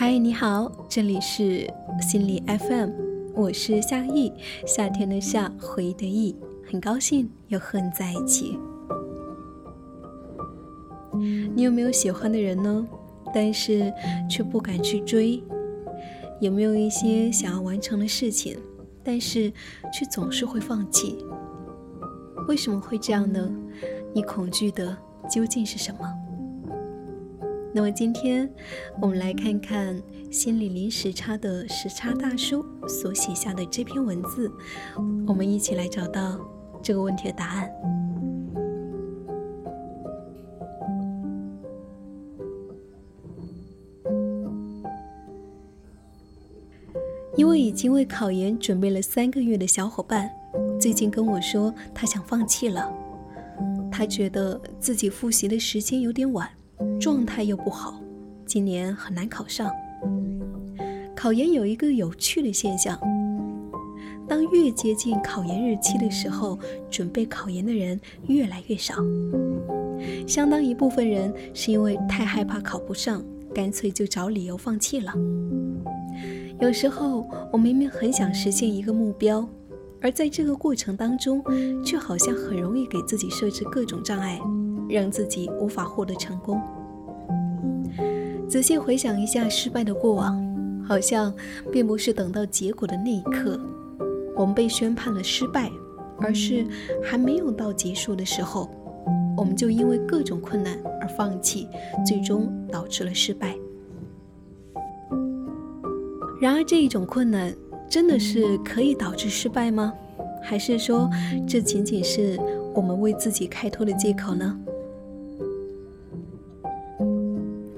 [0.00, 1.68] 嗨，你好，这里是
[2.00, 2.90] 心理 FM，
[3.34, 4.32] 我是夏意，
[4.64, 6.36] 夏天的夏，回忆的忆，
[6.70, 8.56] 很高兴又和你在一起。
[11.52, 12.86] 你有没有喜欢的人呢？
[13.34, 13.92] 但是
[14.30, 15.42] 却不敢去追？
[16.40, 18.56] 有没有一些想要完成的事情，
[19.02, 19.52] 但是
[19.92, 21.18] 却总是会放弃？
[22.46, 23.50] 为什么会这样呢？
[24.14, 24.96] 你恐惧的
[25.28, 26.14] 究竟是什么？
[27.78, 28.52] 那么今天，
[29.00, 34.50] 我们来看看心理零时差的时差大叔所写下的这篇文字，
[35.28, 36.40] 我们一起来找到
[36.82, 37.70] 这个问题的答案。
[47.36, 50.28] 一位已经为考研准备了三个月的小伙伴，
[50.80, 52.92] 最近跟我说，他想放弃了。
[53.88, 56.57] 他觉得自己复习的时间有点晚。
[57.00, 58.00] 状态又不好，
[58.44, 59.70] 今年很难考上。
[61.14, 62.98] 考研有一个有趣的现象，
[64.26, 66.58] 当越接近考研日期的时候，
[66.90, 68.94] 准备考研的人越来越少。
[70.26, 73.22] 相当一部分人是因为太害怕考不上，
[73.54, 75.12] 干脆就找理由放弃了。
[76.60, 79.48] 有时候我明明很想实现一个目标，
[80.00, 81.44] 而在这个过程当中，
[81.84, 84.40] 却好像很容易给自己设置各种障碍。
[84.90, 86.58] 让自己无法获得成功。
[88.48, 90.42] 仔细回想一下失败的过往，
[90.82, 91.32] 好像
[91.70, 93.60] 并不是等到结果的那一刻，
[94.34, 95.70] 我们被宣判了失败，
[96.18, 96.66] 而是
[97.04, 98.70] 还没有到结束的时候，
[99.36, 101.68] 我们就因为各种困难而放弃，
[102.06, 103.54] 最终导致了失败。
[106.40, 107.54] 然而，这一种困难
[107.86, 109.92] 真的是可以导致失败吗？
[110.42, 111.10] 还是说，
[111.46, 112.38] 这仅仅是
[112.74, 114.58] 我们为自己开脱的借口呢？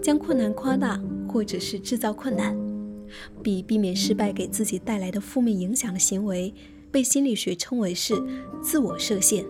[0.03, 2.57] 将困难夸大，或者是制造困难，
[3.43, 6.53] 比避免失败给自己带来的负面影响的行为，
[6.91, 8.15] 被心理学称为是
[8.63, 9.45] 自我设限。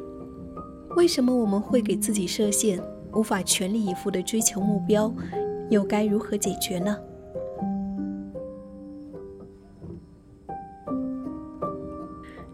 [0.97, 2.83] 为什么我们会给自己设限，
[3.15, 5.13] 无法全力以赴地追求目标？
[5.71, 6.97] 又该如何解决呢？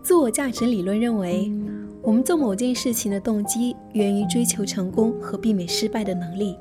[0.02, 1.50] 自我价值理论认为，
[2.02, 6.56] 我们做某件事情的动机源于追求成功和避免失败的能力。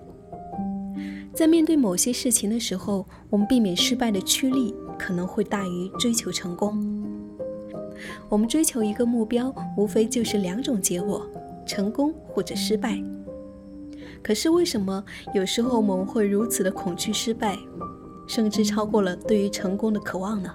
[1.36, 7.06] 在面对某些事情的时候，我们避免失败的驱力可能会大于追求成功。
[8.30, 11.28] 我们追求一个目标，无非就是两种结果：
[11.66, 12.98] 成功或者失败。
[14.24, 15.04] 可是为什么
[15.34, 17.58] 有时候我们会如此的恐惧失败，
[18.28, 20.54] 甚至超过了对于成功的渴望呢？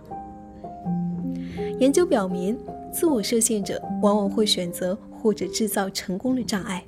[1.78, 2.58] 研究表明，
[2.90, 6.82] 自我设限者往往会选择或者制造成功的障碍。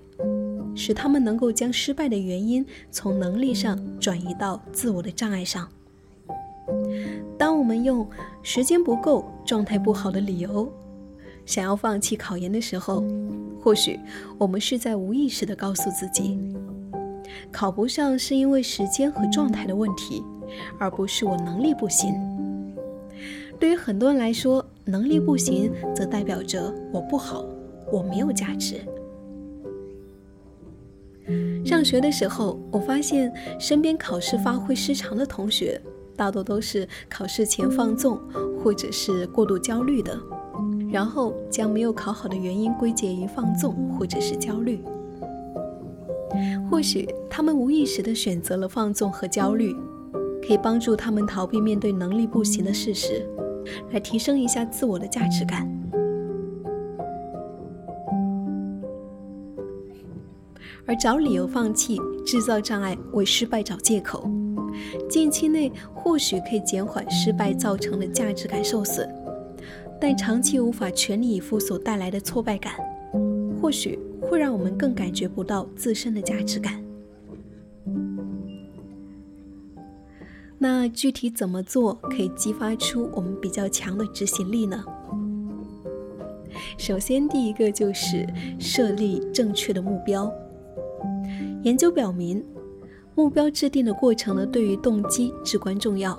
[0.75, 5.69] 使他们能够将失败的原因从能力上转移到自我的障碍上。
[7.39, 8.07] 当我们用
[8.43, 10.73] 时间不够、状态不好的理由
[11.45, 13.05] 想要放弃考研的时候，
[13.61, 13.99] 或许
[14.39, 16.39] 我们是在无意识地告诉自己，
[17.51, 20.23] 考不上是因为时间和状态的问题，
[20.79, 22.15] 而不是我能力不行。
[23.59, 27.45] 对于很多人来说，能力不行则代表着我不好，
[27.93, 28.81] 我没有价值。
[31.73, 35.81] 上学的时候，我发现身边考试发挥失常的同学，
[36.15, 38.21] 大多都是考试前放纵，
[38.63, 40.15] 或者是过度焦虑的，
[40.93, 44.85] 然后将没有考好的原因归结于放纵或者是焦虑。
[46.71, 49.75] 或许他们无意识地选择了放纵和焦虑，
[50.47, 53.27] 可以帮助他们逃避面对能力不行的事实，
[53.93, 55.67] 来提升一下自我的价值感。
[60.87, 64.29] 而找理由放弃、制造障碍、为失败找借口，
[65.09, 69.09] 近期内或许可以减缓失败造成的价值感受损，
[70.01, 72.75] 但长期无法全力以赴所带来的挫败感，
[73.61, 76.83] 或许会让我们更感觉不到自身的价值感。
[80.59, 84.85] 那具体怎么做可以激发出我们比较强的执行力呢？
[86.79, 88.27] 首先，第一个就是
[88.61, 90.33] 设立正确的目标。
[91.63, 92.45] 研究表明，
[93.15, 96.19] 目标制定的过程呢，对于动机至关重要。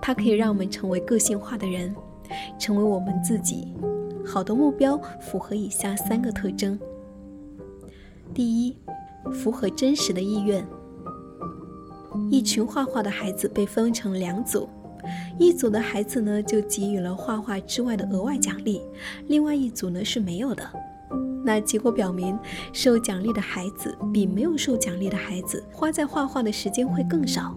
[0.00, 1.94] 它可以让我们成为个性化的人，
[2.58, 3.68] 成为我们自己。
[4.24, 6.78] 好的目标符合以下三个特征：
[8.34, 8.76] 第一，
[9.32, 10.66] 符合真实的意愿。
[12.30, 14.68] 一群画画的孩子被分成两组，
[15.38, 18.82] 一组的孩子呢，就给予了画画之外的额外奖励，
[19.28, 20.62] 另外一组呢是没有的。
[21.44, 22.38] 那结果表明，
[22.72, 27.54] 受奖励的孩子比没有受奖励的孩子花在画画的时间会更少。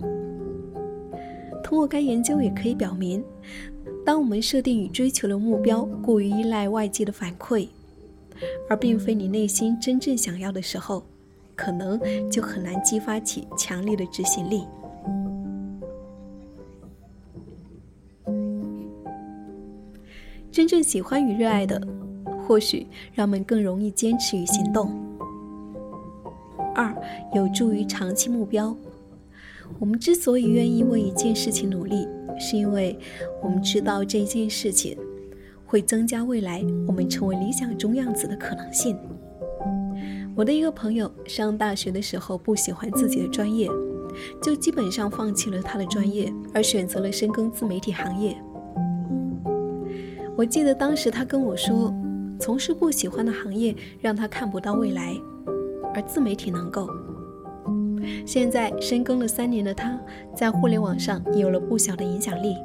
[1.63, 3.23] 通过该研究也可以表明，
[4.05, 7.67] 当我们设定与追求的目标过于依赖外界的反馈，
[8.69, 11.03] 而并非你内心真正想要的时候，
[11.55, 11.99] 可能
[12.29, 14.63] 就很难激发起强烈的执行力。
[20.51, 21.81] 真正喜欢与热爱的，
[22.45, 24.91] 或许让我们更容易坚持与行动。
[26.73, 26.93] 二，
[27.33, 28.75] 有助于长期目标。
[29.79, 32.07] 我们之所以愿意为一件事情努力，
[32.39, 32.97] 是因为
[33.41, 34.97] 我们知道这件事情
[35.65, 38.95] 会增加未来我们成为理想中样子的可能性。
[40.35, 43.69] 我的一个朋友上大学的时候不喜欢自己的专业，
[44.41, 48.35] 就基本上放弃了他的专业，而选择了深耕自媒体行业。
[50.37, 51.91] 我记得当时他跟我说，
[52.39, 55.15] 从事不喜欢的行业让他看不到未来，
[55.93, 56.89] 而自媒体能够。
[58.25, 59.99] 现在深耕了三年的他，
[60.35, 62.55] 在互联网上有了不小的影响力。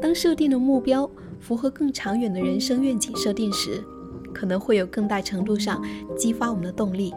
[0.00, 1.10] 当设定的目标
[1.40, 3.82] 符合更长远的人生愿景设定时，
[4.34, 5.82] 可能会有更大程度上
[6.16, 7.14] 激发我们的动力，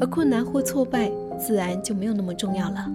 [0.00, 2.90] 而困难或挫败自然就没有那么重要了。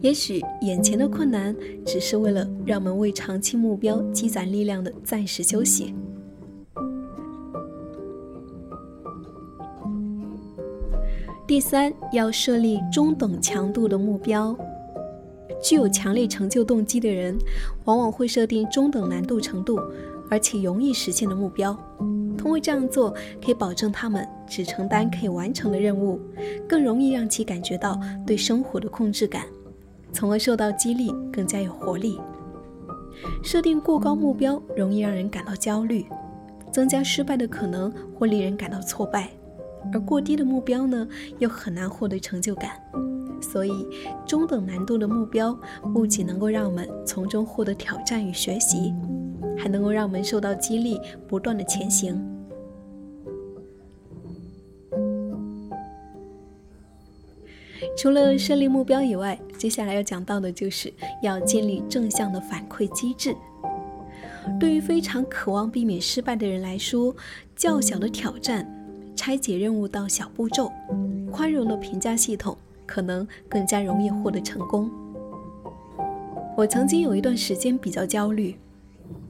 [0.00, 1.54] 也许眼前的困难
[1.84, 5.94] 只是为了让我们为长期目标积攒力量的暂时休息。
[11.46, 14.56] 第三，要设立中等强度的目标。
[15.62, 17.36] 具有强烈成就动机的人，
[17.84, 19.80] 往往会设定中等难度程度，
[20.28, 21.76] 而且容易实现的目标。
[22.36, 23.10] 通过这样做，
[23.42, 26.20] 可以保证他们只承担可以完成的任务，
[26.68, 29.46] 更容易让其感觉到对生活的控制感。
[30.16, 32.18] 从而受到激励，更加有活力。
[33.42, 36.06] 设定过高目标容易让人感到焦虑，
[36.72, 39.24] 增加失败的可能或令人感到挫败；
[39.92, 41.06] 而过低的目标呢，
[41.38, 42.70] 又很难获得成就感。
[43.42, 43.86] 所以，
[44.26, 45.54] 中等难度的目标
[45.92, 48.94] 不仅能够让我们从中获得挑战与学习，
[49.58, 50.98] 还能够让我们受到激励，
[51.28, 52.35] 不断的前行。
[57.96, 63.34] 除了设立目标以外，接下来要讲到的就是要建立正向的反馈机制。
[64.60, 67.16] 对于非常渴望避免失败的人来说，
[67.56, 68.70] 较小的挑战、
[69.16, 70.70] 拆解任务到小步骤、
[71.32, 74.90] 宽容的评价系统，可能更加容易获得成功。
[76.54, 78.56] 我曾经有一段时间比较焦虑，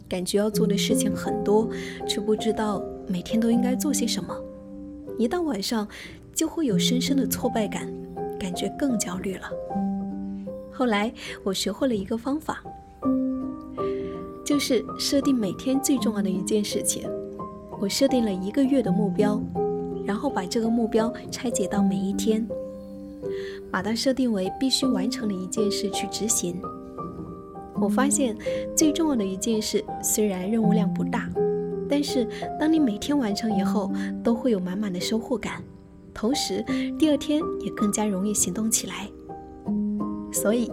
[0.08, 1.68] 感觉要做的事情很多，
[2.06, 4.36] 却不知道每天都应该做些什么。
[5.18, 5.86] 一到晚上，
[6.34, 7.88] 就会有深深的挫败感。
[8.46, 9.50] 感觉更焦虑了。
[10.72, 11.12] 后来
[11.42, 12.62] 我学会了一个方法，
[14.44, 17.10] 就是设定每天最重要的一件事情。
[17.80, 19.42] 我设定了一个月的目标，
[20.04, 22.46] 然后把这个目标拆解到每一天，
[23.68, 26.62] 把它设定为必须完成的一件事去执行。
[27.74, 28.36] 我发现
[28.76, 31.28] 最重要的一件事虽然任务量不大，
[31.90, 32.28] 但是
[32.60, 33.90] 当你每天完成以后，
[34.22, 35.60] 都会有满满的收获感。
[36.16, 36.64] 同时，
[36.98, 39.06] 第二天也更加容易行动起来。
[40.32, 40.72] 所以，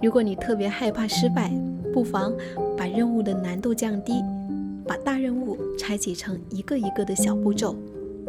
[0.00, 1.52] 如果你特别害怕失败，
[1.92, 2.32] 不妨
[2.76, 4.22] 把任务的难度降低，
[4.86, 7.74] 把大任务拆解成一个一个的小步骤，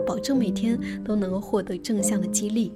[0.08, 2.74] 保证每天都能够获得正向的激励。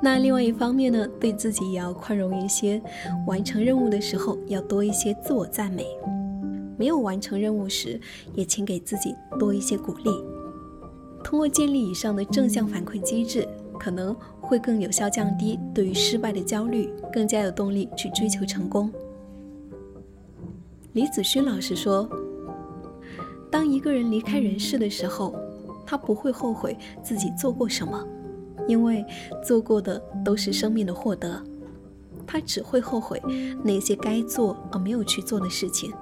[0.00, 2.80] 那另外一方面呢，对自己也要宽容一些，
[3.26, 5.84] 完成任务的时候要多一些自我赞美。
[6.82, 8.00] 没有完成任务时，
[8.34, 10.10] 也请给自己多一些鼓励。
[11.22, 13.46] 通过建立以上的正向反馈机制，
[13.78, 18.90] 可能会更有效降低对于失败的焦虑，更加有动力去追求成功。
[20.94, 22.10] 李子勋老师说
[23.48, 25.36] ：“当一个人离开人世的时候，
[25.86, 28.04] 他不会后悔自己做过什么，
[28.66, 29.06] 因为
[29.40, 31.40] 做过的都是生命的获得。
[32.26, 33.22] 他只会后悔
[33.62, 35.92] 那些该做而没有去做的事情。”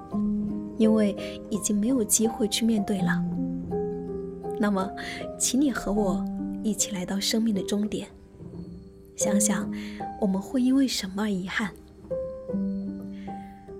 [0.81, 1.15] 因为
[1.51, 3.23] 已经没有机会去面对了。
[4.59, 4.89] 那么，
[5.37, 6.25] 请你和我
[6.63, 8.07] 一起来到生命的终点，
[9.15, 9.71] 想想
[10.19, 11.69] 我们会因为什么而遗憾？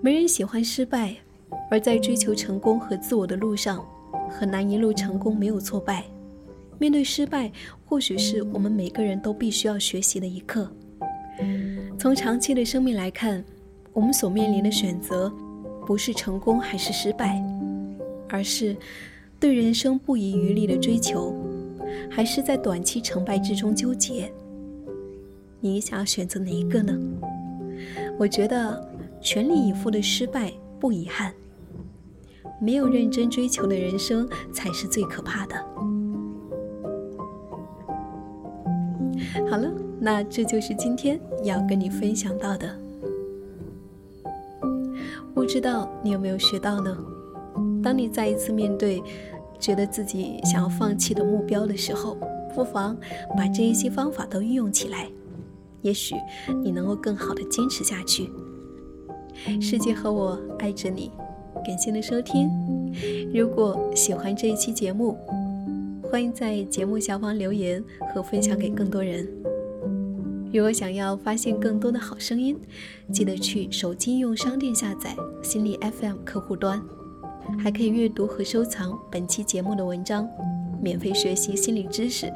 [0.00, 1.16] 没人喜欢失败，
[1.72, 3.84] 而在追求成功和自我的路上，
[4.30, 6.04] 很难一路成功没有挫败。
[6.78, 7.50] 面对失败，
[7.84, 10.70] 或许是我们每个人都必须要学习的一课。
[11.98, 13.44] 从长期的生命来看，
[13.92, 15.32] 我们所面临的选择。
[15.86, 17.42] 不是成功还是失败，
[18.28, 18.76] 而是
[19.40, 21.34] 对人生不遗余力的追求，
[22.10, 24.32] 还是在短期成败之中纠结。
[25.60, 26.96] 你想要选择哪一个呢？
[28.18, 28.88] 我觉得
[29.20, 31.32] 全力以赴的失败不遗憾，
[32.60, 35.56] 没有认真追求的人生才是最可怕的。
[39.50, 39.70] 好了，
[40.00, 42.81] 那这就是今天要跟你分享到的。
[45.34, 46.96] 不知道你有没有学到呢？
[47.82, 49.02] 当你再一次面对
[49.58, 52.16] 觉得自己想要放弃的目标的时候，
[52.54, 52.96] 不妨
[53.36, 55.08] 把这一些方法都运用起来，
[55.80, 56.14] 也许
[56.62, 58.30] 你能够更好的坚持下去。
[59.60, 61.10] 世界和我爱着你，
[61.64, 62.48] 感谢你的收听。
[63.32, 65.16] 如果喜欢这一期节目，
[66.02, 67.82] 欢迎在节目下方留言
[68.14, 69.26] 和分享给更多人。
[70.52, 72.54] 如果想要发现更多的好声音，
[73.10, 76.82] 记得去手机应用商店下载心理 FM 客户端，
[77.58, 80.28] 还可以阅读和收藏本期节目的文章，
[80.82, 82.30] 免费学习心理知识，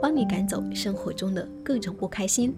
[0.00, 2.54] 帮你赶走生活中的各种不开心。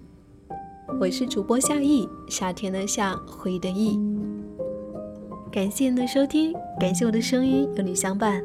[0.99, 3.97] 我是主播夏意，夏天的夏，回忆的意。
[5.49, 8.43] 感谢你的收听，感谢我的声音有你相伴。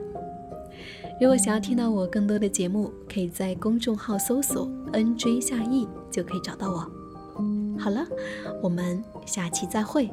[1.20, 6.78] 如果想要听到我更多的节目，可以在公众号搜索 “nj 夏意”就可以找到我。
[7.78, 8.06] 好了，
[8.62, 10.10] 我们下期再会。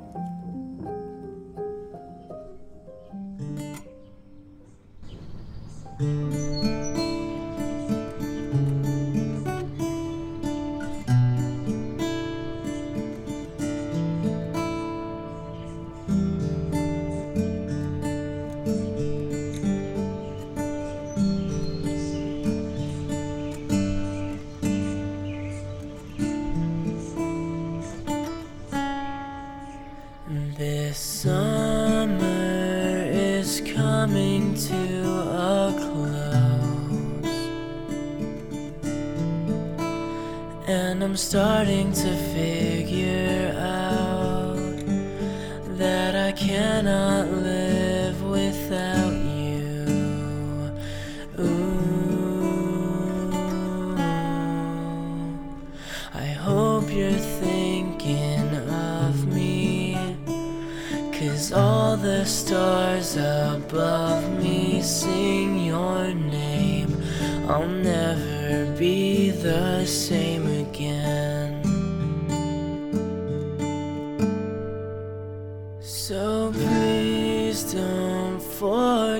[41.28, 42.07] Starting to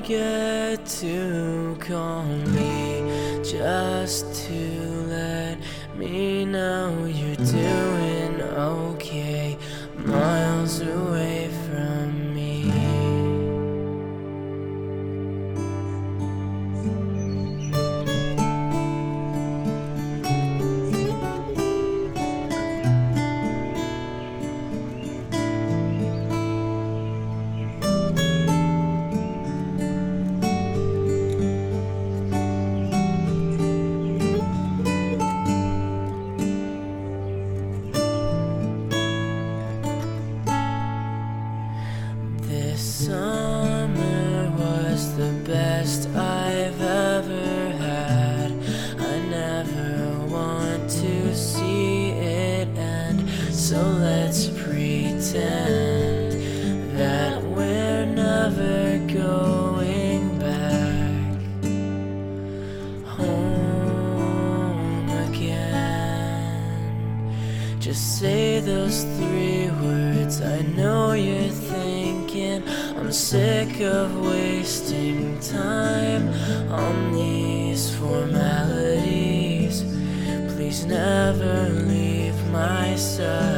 [0.02, 2.24] forget to call
[2.54, 3.02] me
[3.44, 5.58] just to let
[5.96, 7.97] me know you're doing
[53.68, 56.32] so let's pretend
[56.98, 61.42] that we're never going back
[63.04, 66.56] home again.
[67.82, 70.42] Just say those three words.
[70.42, 72.64] I know you're thinking
[72.96, 76.30] I'm sick of wasting time
[76.72, 79.84] on these formalities.
[80.56, 83.57] Please never leave my side.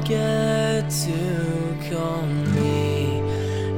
[0.00, 3.22] Forget to call me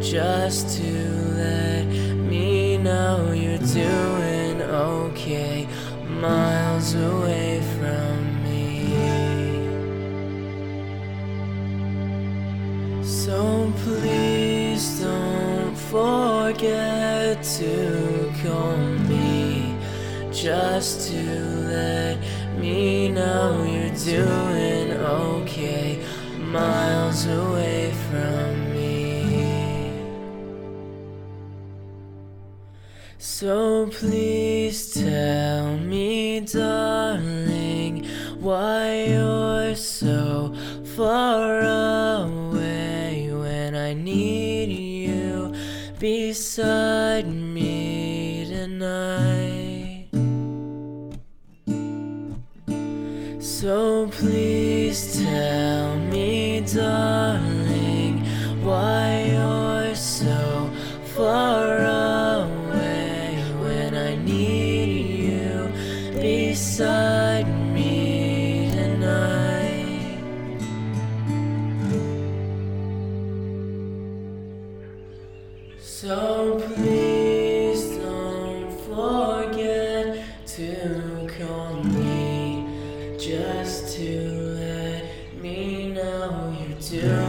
[0.01, 0.93] just to
[1.37, 1.85] let
[2.31, 5.67] me know you're doing okay
[6.21, 8.93] miles away from me.
[13.03, 18.77] So please don't forget to call
[19.09, 19.77] me
[20.33, 21.23] just to
[21.69, 22.19] let
[22.59, 26.03] me know you're doing okay
[26.53, 28.93] miles away from me.
[33.17, 38.05] So please tell me, darling,
[38.39, 40.55] why you're so
[40.95, 45.55] far away when I need you
[45.99, 50.09] beside me tonight.
[53.41, 54.42] So please
[86.93, 87.22] Yeah.